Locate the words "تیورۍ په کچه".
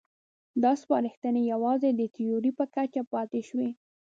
2.15-3.01